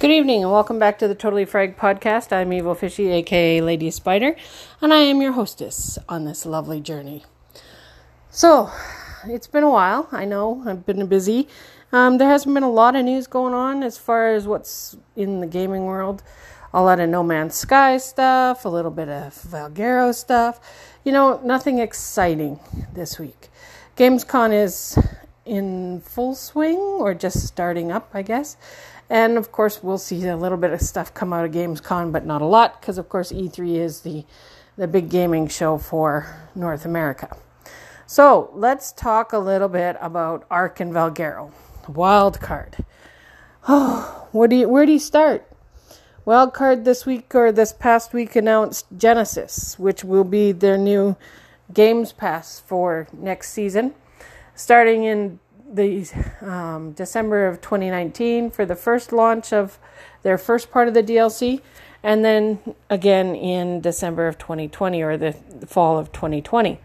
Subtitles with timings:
[0.00, 2.32] Good evening and welcome back to the Totally Frag podcast.
[2.32, 4.36] I'm Evil Fishy, aka Lady Spider,
[4.80, 7.24] and I am your hostess on this lovely journey.
[8.30, 8.70] So,
[9.26, 10.08] it's been a while.
[10.12, 11.48] I know I've been busy.
[11.90, 15.40] Um, there hasn't been a lot of news going on as far as what's in
[15.40, 16.22] the gaming world.
[16.72, 20.60] A lot of No Man's Sky stuff, a little bit of Valguero stuff.
[21.02, 22.60] You know, nothing exciting
[22.94, 23.48] this week.
[23.96, 24.96] Gamescom is
[25.44, 28.56] in full swing or just starting up, I guess.
[29.10, 32.26] And of course, we'll see a little bit of stuff come out of Gamescom, but
[32.26, 34.24] not a lot, because of course E3 is the
[34.78, 37.36] the big gaming show for North America.
[38.06, 41.50] So let's talk a little bit about Ark and Valguero.
[41.86, 42.84] Wildcard.
[43.66, 45.46] Oh, what do you, where do you start?
[46.26, 51.16] Wildcard this week or this past week announced Genesis, which will be their new
[51.74, 53.94] Games Pass for next season,
[54.54, 55.40] starting in
[55.72, 56.08] the
[56.40, 59.78] um, December of 2019 for the first launch of
[60.22, 61.60] their first part of the DLC,
[62.02, 65.32] and then again in December of 2020 or the
[65.66, 66.80] fall of 2020.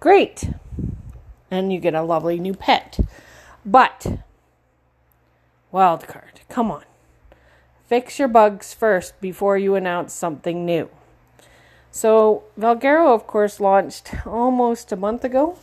[0.00, 0.50] Great,
[1.50, 3.00] and you get a lovely new pet.
[3.64, 4.18] But
[5.72, 6.84] Wildcard, come on,
[7.86, 10.88] fix your bugs first before you announce something new.
[11.90, 15.58] So Valguero, of course, launched almost a month ago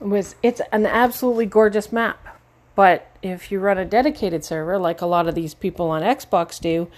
[0.00, 2.38] was it's an absolutely gorgeous map.
[2.74, 6.60] But if you run a dedicated server, like a lot of these people on Xbox
[6.60, 6.88] do,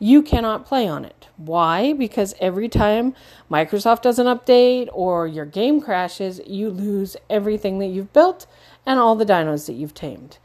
[0.00, 1.28] you cannot play on it.
[1.36, 1.92] Why?
[1.92, 3.14] Because every time
[3.50, 8.46] Microsoft does an update or your game crashes, you lose everything that you've built
[8.84, 10.38] and all the dinos that you've tamed.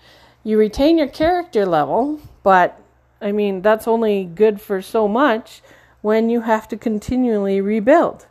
[0.44, 2.80] You retain your character level, but
[3.22, 5.62] I mean, that's only good for so much
[6.02, 8.28] when you have to continually rebuild.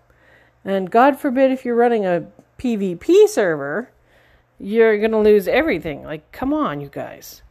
[0.65, 2.27] And God forbid if you're running a
[2.59, 3.91] PvP server,
[4.59, 6.05] you're going to lose everything.
[6.05, 7.43] Like, come on, you guys.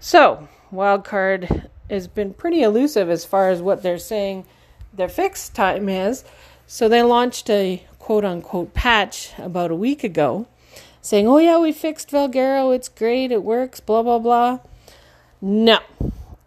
[0.00, 4.46] So, Wildcard has been pretty elusive as far as what they're saying
[4.92, 6.24] their fix time is.
[6.66, 10.46] So, they launched a quote unquote patch about a week ago
[11.00, 12.74] saying, oh, yeah, we fixed Valguero.
[12.74, 13.30] It's great.
[13.30, 13.80] It works.
[13.80, 14.58] Blah, blah, blah.
[15.40, 15.80] No,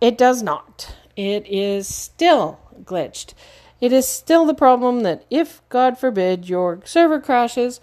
[0.02, 0.96] it does not.
[1.16, 3.34] It is still glitched.
[3.79, 7.79] It is still the problem that if, God forbid, your server crashes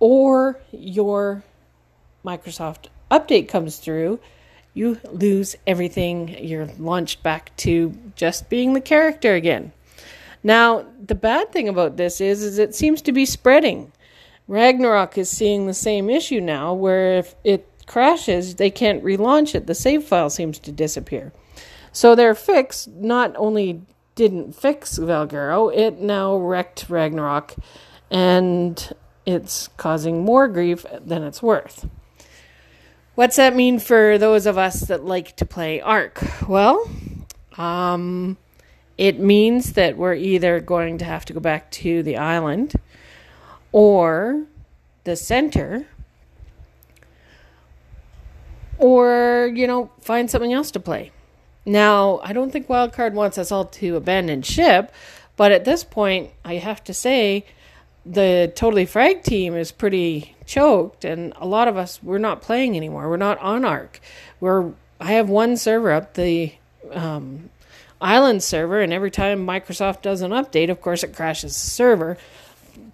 [0.00, 1.44] or your
[2.24, 4.18] Microsoft update comes through,
[4.74, 6.36] you lose everything.
[6.44, 9.72] You're launched back to just being the character again.
[10.42, 13.92] Now, the bad thing about this is, is it seems to be spreading.
[14.46, 19.66] Ragnarok is seeing the same issue now, where if it crashes, they can't relaunch it.
[19.66, 21.32] The save file seems to disappear.
[21.92, 23.82] So their fix not only
[24.18, 27.54] didn't fix Valguero, it now wrecked Ragnarok,
[28.10, 28.92] and
[29.24, 31.88] it's causing more grief than it's worth.
[33.14, 36.20] What's that mean for those of us that like to play Ark?
[36.48, 36.90] Well,
[37.56, 38.36] um,
[38.96, 42.74] it means that we're either going to have to go back to the island
[43.70, 44.46] or
[45.04, 45.86] the center
[48.78, 51.12] or, you know, find something else to play.
[51.68, 54.90] Now, I don't think Wildcard wants us all to abandon ship,
[55.36, 57.44] but at this point, I have to say
[58.06, 62.74] the Totally Frag team is pretty choked, and a lot of us we're not playing
[62.74, 63.10] anymore.
[63.10, 64.00] We're not on Ark.
[64.40, 66.54] We're I have one server up, the
[66.90, 67.50] um,
[68.00, 72.16] island server, and every time Microsoft does an update, of course, it crashes the server.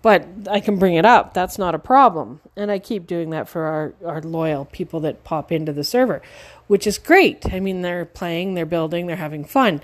[0.04, 1.32] But I can bring it up.
[1.32, 2.40] That's not a problem.
[2.56, 6.20] And I keep doing that for our, our loyal people that pop into the server
[6.66, 7.52] which is great.
[7.52, 9.80] I mean, they're playing, they're building, they're having fun.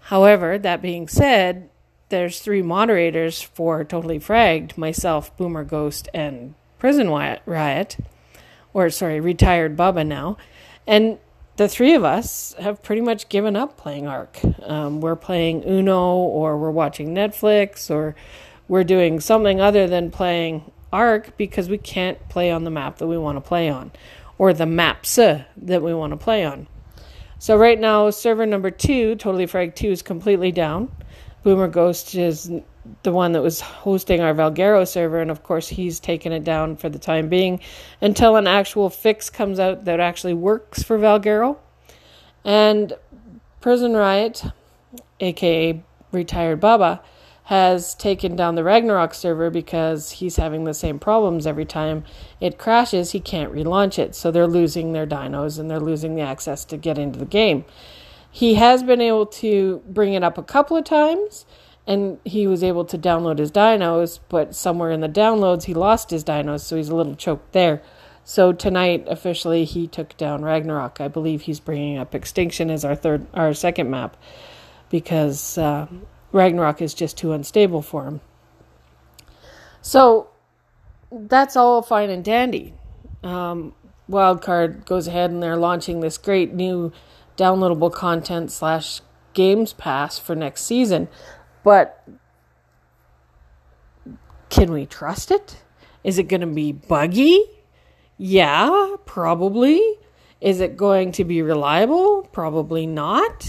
[0.00, 1.68] However, that being said,
[2.08, 7.96] there's three moderators for Totally Fragged myself, Boomer Ghost, and Prison Riot,
[8.72, 10.36] or sorry, retired Bubba now.
[10.86, 11.18] And
[11.56, 14.38] the three of us have pretty much given up playing Ark.
[14.62, 18.14] Um, we're playing Uno, or we're watching Netflix, or
[18.68, 23.06] we're doing something other than playing Ark because we can't play on the map that
[23.06, 23.90] we want to play on
[24.38, 26.66] or the maps uh, that we want to play on.
[27.38, 30.90] So right now, server number two, Totally Frag 2, is completely down.
[31.42, 32.50] Boomer Ghost is
[33.02, 36.76] the one that was hosting our Valguero server, and of course, he's taken it down
[36.76, 37.60] for the time being
[38.00, 41.58] until an actual fix comes out that actually works for Valguero.
[42.44, 42.94] And
[43.60, 44.44] Prison Riot,
[45.20, 45.82] aka
[46.12, 47.02] Retired Baba,
[47.44, 52.04] has taken down the Ragnarok server because he's having the same problems every time
[52.40, 53.12] it crashes.
[53.12, 56.78] He can't relaunch it, so they're losing their dinos and they're losing the access to
[56.78, 57.66] get into the game.
[58.30, 61.44] He has been able to bring it up a couple of times
[61.86, 66.10] and he was able to download his dinos, but somewhere in the downloads he lost
[66.10, 67.82] his dinos, so he's a little choked there.
[68.24, 70.98] So tonight, officially, he took down Ragnarok.
[70.98, 74.16] I believe he's bringing up Extinction as our third, our second map,
[74.88, 75.88] because uh,
[76.34, 78.20] Ragnarok is just too unstable for him.
[79.80, 80.28] So
[81.10, 82.74] that's all fine and dandy.
[83.22, 83.72] Um,
[84.10, 86.92] Wildcard goes ahead and they're launching this great new
[87.36, 89.00] downloadable content slash
[89.32, 91.08] games pass for next season,
[91.62, 92.04] but
[94.50, 95.62] can we trust it?
[96.02, 97.44] Is it going to be buggy?
[98.18, 99.80] Yeah, probably.
[100.40, 102.28] Is it going to be reliable?
[102.32, 103.48] Probably not.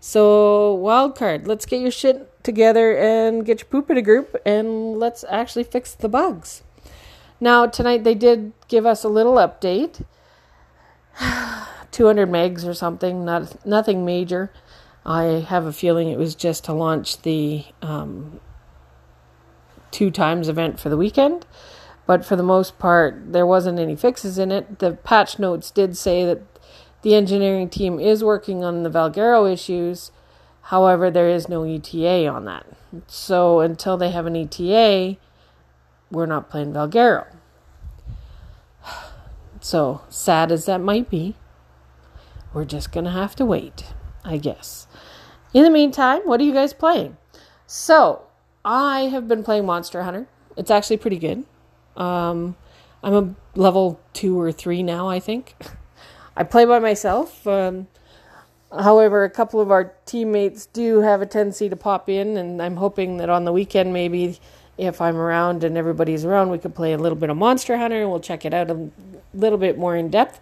[0.00, 4.98] So, Wildcard, let's get your shit together and get your poop in a group and
[4.98, 6.62] let's actually fix the bugs.
[7.40, 10.04] Now, tonight they did give us a little update
[11.90, 14.52] 200 megs or something, not nothing major.
[15.04, 18.40] I have a feeling it was just to launch the um,
[19.90, 21.46] two times event for the weekend.
[22.06, 24.78] But for the most part, there wasn't any fixes in it.
[24.78, 26.57] The patch notes did say that
[27.02, 30.10] the engineering team is working on the Valguero issues.
[30.62, 32.66] However, there is no ETA on that.
[33.06, 35.16] So until they have an ETA,
[36.10, 37.26] we're not playing Valguero.
[39.60, 41.34] So sad as that might be,
[42.54, 43.86] we're just going to have to wait,
[44.24, 44.86] I guess.
[45.52, 47.16] In the meantime, what are you guys playing?
[47.66, 48.22] So,
[48.64, 50.28] I have been playing Monster Hunter.
[50.56, 51.44] It's actually pretty good.
[51.96, 52.56] Um,
[53.02, 55.56] I'm a level two or three now, I think.
[56.38, 57.44] I play by myself.
[57.48, 57.88] Um,
[58.70, 62.76] however, a couple of our teammates do have a tendency to pop in, and I'm
[62.76, 64.38] hoping that on the weekend, maybe
[64.78, 68.00] if I'm around and everybody's around, we could play a little bit of Monster Hunter
[68.00, 68.88] and we'll check it out a
[69.34, 70.40] little bit more in depth.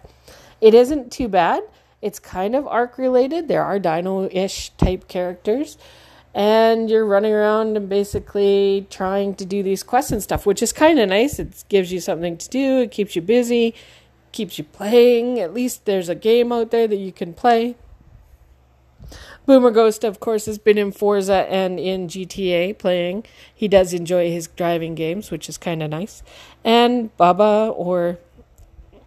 [0.61, 1.63] It isn't too bad.
[2.03, 3.47] It's kind of Ark related.
[3.47, 5.79] There are dino ish type characters.
[6.35, 10.71] And you're running around and basically trying to do these quests and stuff, which is
[10.71, 11.39] kind of nice.
[11.39, 13.73] It gives you something to do, it keeps you busy,
[14.37, 15.39] keeps you playing.
[15.39, 17.75] At least there's a game out there that you can play.
[19.47, 23.25] Boomer Ghost, of course, has been in Forza and in GTA playing.
[23.53, 26.21] He does enjoy his driving games, which is kind of nice.
[26.63, 28.19] And Baba, or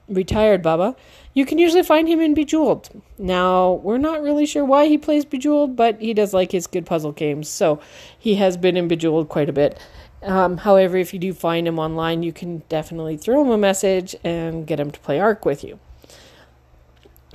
[0.09, 0.97] retired Baba,
[1.33, 2.89] you can usually find him in Bejeweled.
[3.17, 6.87] Now, we're not really sure why he plays Bejeweled, but he does like his good
[6.87, 7.79] puzzle games, so
[8.19, 9.79] he has been in Bejeweled quite a bit.
[10.23, 14.15] Um, however, if you do find him online, you can definitely throw him a message
[14.23, 15.79] and get him to play Ark with you.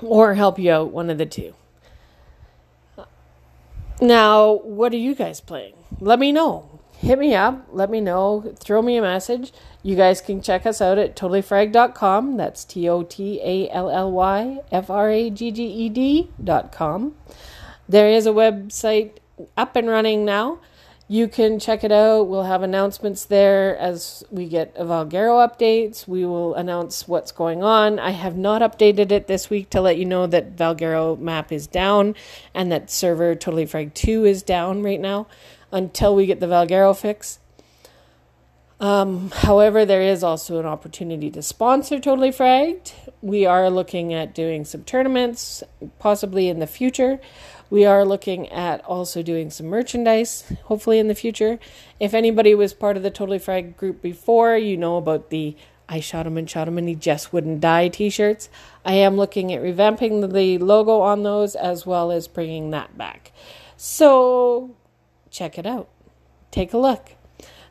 [0.02, 1.56] Or help you out, one of the two.
[4.02, 5.74] Now, what are you guys playing?
[6.00, 7.68] Let me know hit me up.
[7.72, 8.54] Let me know.
[8.58, 9.52] Throw me a message.
[9.84, 12.38] You guys can check us out at totallyfragged.com.
[12.38, 17.16] That's T O T A L L Y F R A G G E D.com.
[17.88, 19.18] There is a website
[19.56, 20.60] up and running now.
[21.08, 22.24] You can check it out.
[22.24, 26.08] We'll have announcements there as we get Valguero updates.
[26.08, 28.00] We will announce what's going on.
[28.00, 31.68] I have not updated it this week to let you know that Valguero map is
[31.68, 32.16] down
[32.56, 35.28] and that server Totally Frag 2 is down right now
[35.72, 37.38] until we get the Valguero fix.
[38.80, 42.94] Um, however, there is also an opportunity to sponsor Totally Fragged.
[43.22, 45.64] We are looking at doing some tournaments,
[45.98, 47.20] possibly in the future.
[47.70, 51.58] We are looking at also doing some merchandise, hopefully in the future.
[52.00, 55.56] If anybody was part of the Totally Fragged group before, you know about the
[55.88, 58.50] I shot him and shot him and he just wouldn't die t shirts.
[58.84, 63.32] I am looking at revamping the logo on those as well as bringing that back.
[63.78, 64.76] So
[65.30, 65.90] check it out.
[66.52, 67.12] Take a look.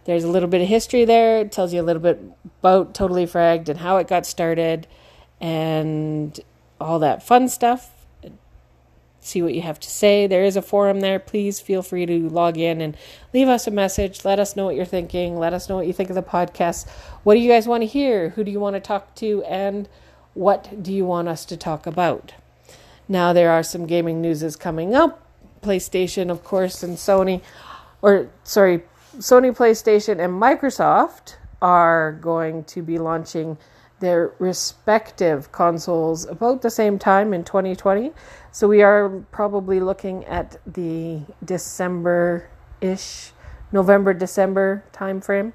[0.05, 1.41] There's a little bit of history there.
[1.41, 2.21] It tells you a little bit
[2.61, 4.87] about Totally Fragged and how it got started
[5.41, 6.39] and
[6.81, 7.91] all that fun stuff.
[9.21, 10.27] See what you have to say.
[10.27, 11.19] There is a forum there.
[11.19, 12.95] Please feel free to log in and
[13.33, 14.23] leave us a message.
[14.23, 15.39] Let us know what you're thinking.
[15.39, 16.87] Let us know what you think of the podcast.
[17.23, 18.31] What do you guys want to hear?
[18.31, 19.43] Who do you want to talk to?
[19.45, 19.89] And
[20.35, 22.35] what do you want us to talk about?
[23.09, 25.23] Now, there are some gaming newses coming up.
[25.63, 27.41] PlayStation, of course, and Sony,
[28.03, 28.83] or sorry,
[29.19, 33.57] Sony PlayStation and Microsoft are going to be launching
[34.01, 38.13] their respective consoles about the same time in 2020.
[38.51, 42.49] So we are probably looking at the December
[42.81, 43.31] ish,
[43.71, 45.53] November December timeframe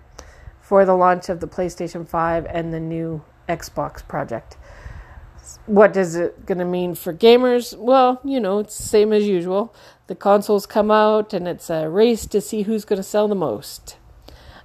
[0.62, 4.56] for the launch of the PlayStation 5 and the new Xbox project
[5.66, 7.78] what is it going to mean for gamers?
[7.78, 9.74] Well, you know, it's same as usual.
[10.10, 13.36] The consoles come out and it's a race to see who's going to sell the
[13.36, 13.96] most.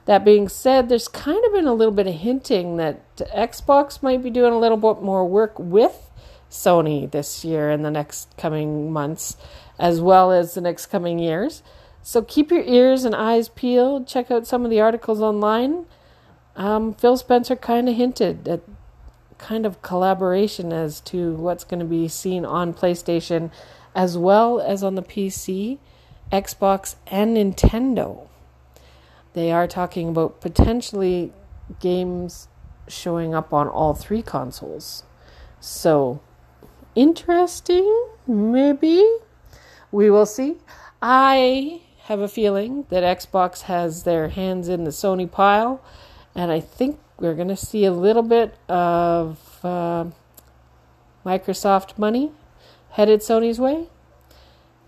[0.06, 4.22] That being said, there's kind of been a little bit of hinting that Xbox might
[4.22, 6.10] be doing a little bit more work with
[6.50, 9.36] Sony this year and the next coming months,
[9.78, 11.62] as well as the next coming years.
[12.02, 14.08] So keep your ears and eyes peeled.
[14.08, 15.84] Check out some of the articles online.
[16.56, 18.62] Um, Phil Spencer kind of hinted at
[19.36, 23.50] kind of collaboration as to what's going to be seen on PlayStation
[23.94, 25.78] as well as on the PC,
[26.32, 28.28] Xbox, and Nintendo.
[29.34, 31.32] They are talking about potentially
[31.80, 32.48] games
[32.88, 35.04] showing up on all three consoles.
[35.60, 36.20] So,
[36.94, 39.04] interesting, maybe.
[39.90, 40.56] We will see.
[41.00, 45.82] I have a feeling that Xbox has their hands in the Sony pile,
[46.34, 50.06] and I think we're going to see a little bit of uh,
[51.24, 52.32] Microsoft money
[52.94, 53.88] headed Sony's way.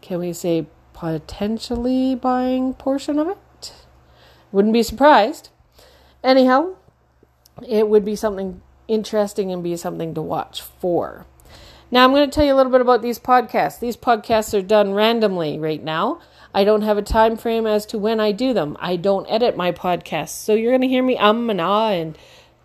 [0.00, 3.72] Can we say potentially buying portion of it?
[4.52, 5.50] Wouldn't be surprised.
[6.22, 6.76] Anyhow,
[7.66, 11.26] it would be something interesting and be something to watch for.
[11.90, 13.80] Now, I'm going to tell you a little bit about these podcasts.
[13.80, 16.20] These podcasts are done randomly right now.
[16.54, 18.76] I don't have a time frame as to when I do them.
[18.80, 20.30] I don't edit my podcasts.
[20.30, 22.16] So you're going to hear me um and ah and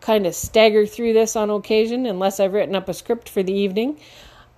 [0.01, 3.53] kind of stagger through this on occasion unless I've written up a script for the
[3.53, 3.99] evening.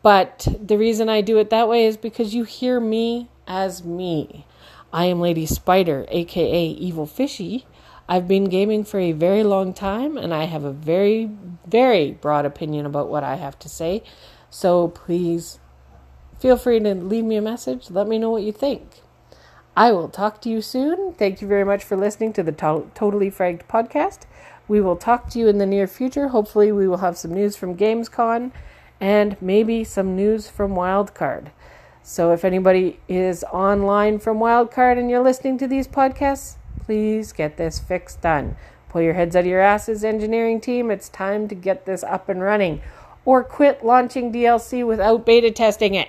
[0.03, 4.45] But the reason I do it that way is because you hear me as me.
[4.91, 7.65] I am Lady Spider, aka Evil Fishy.
[8.07, 11.31] I've been gaming for a very long time and I have a very,
[11.65, 14.03] very broad opinion about what I have to say.
[14.49, 15.59] So please
[16.37, 17.89] feel free to leave me a message.
[17.89, 19.01] Let me know what you think.
[19.75, 21.13] I will talk to you soon.
[21.13, 24.19] Thank you very much for listening to the to- Totally Fragged podcast.
[24.67, 26.27] We will talk to you in the near future.
[26.27, 28.51] Hopefully, we will have some news from Gamescom
[29.03, 31.51] and maybe some news from Wildcard.
[32.03, 36.55] So, if anybody is online from Wildcard and you're listening to these podcasts,
[36.85, 38.55] please get this fixed done.
[38.87, 40.89] Pull your heads out of your asses, engineering team.
[40.89, 42.81] It's time to get this up and running.
[43.25, 46.07] Or quit launching DLC without beta testing it.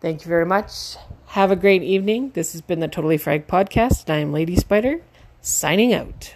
[0.00, 0.96] Thank you very much.
[1.28, 2.30] Have a great evening.
[2.32, 5.02] This has been the Totally Frag Podcast, and I am Lady Spider,
[5.42, 6.34] signing out.